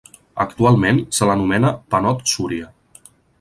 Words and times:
Actualment 0.45 1.01
se 1.17 1.27
l’anomena 1.31 1.73
panot 1.97 2.25
Súria. 2.33 2.71